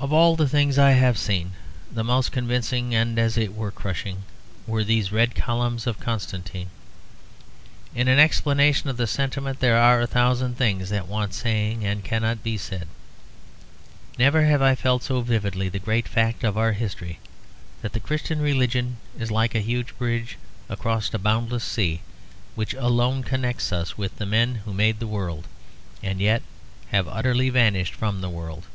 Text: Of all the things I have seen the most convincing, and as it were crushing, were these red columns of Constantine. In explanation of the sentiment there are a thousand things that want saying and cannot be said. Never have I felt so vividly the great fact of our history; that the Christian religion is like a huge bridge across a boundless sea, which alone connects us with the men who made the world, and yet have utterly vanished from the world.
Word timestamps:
Of 0.00 0.12
all 0.12 0.34
the 0.34 0.48
things 0.48 0.76
I 0.76 0.90
have 0.90 1.16
seen 1.16 1.52
the 1.90 2.02
most 2.02 2.32
convincing, 2.32 2.94
and 2.96 3.16
as 3.16 3.38
it 3.38 3.54
were 3.54 3.70
crushing, 3.70 4.24
were 4.66 4.82
these 4.82 5.12
red 5.12 5.36
columns 5.36 5.86
of 5.86 6.00
Constantine. 6.00 6.68
In 7.94 8.08
explanation 8.08 8.90
of 8.90 8.96
the 8.96 9.06
sentiment 9.06 9.60
there 9.60 9.78
are 9.78 10.00
a 10.02 10.06
thousand 10.08 10.58
things 10.58 10.88
that 10.90 11.06
want 11.06 11.32
saying 11.32 11.84
and 11.86 12.02
cannot 12.04 12.42
be 12.42 12.58
said. 12.58 12.88
Never 14.18 14.44
have 14.44 14.60
I 14.60 14.74
felt 14.74 15.04
so 15.04 15.20
vividly 15.20 15.68
the 15.68 15.78
great 15.78 16.08
fact 16.08 16.42
of 16.42 16.58
our 16.58 16.72
history; 16.72 17.20
that 17.80 17.92
the 17.92 18.00
Christian 18.00 18.40
religion 18.42 18.96
is 19.16 19.30
like 19.30 19.54
a 19.54 19.60
huge 19.60 19.96
bridge 19.96 20.38
across 20.68 21.14
a 21.14 21.20
boundless 21.20 21.64
sea, 21.64 22.00
which 22.56 22.74
alone 22.74 23.22
connects 23.22 23.72
us 23.72 23.96
with 23.96 24.18
the 24.18 24.26
men 24.26 24.56
who 24.64 24.74
made 24.74 24.98
the 24.98 25.06
world, 25.06 25.46
and 26.02 26.20
yet 26.20 26.42
have 26.88 27.06
utterly 27.06 27.48
vanished 27.48 27.94
from 27.94 28.20
the 28.22 28.28
world. 28.28 28.66